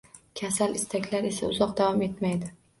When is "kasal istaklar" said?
0.39-1.29